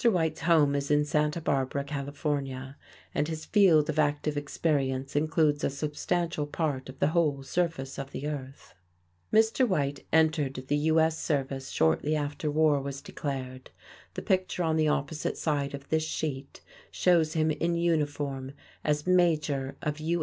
[0.03, 2.75] White's home is in Santa Barbara, California,
[3.13, 8.09] and his field of active experience includes a substantial part of the whole surface of
[8.09, 8.73] the earth.
[9.31, 9.67] Mr.
[9.67, 10.99] White entered the U.
[10.99, 11.19] S.
[11.19, 13.69] Service shortly after war was declared.
[14.15, 19.77] The picture on the opposite side of this sheet shows him in uniform as Major
[19.83, 20.19] of U.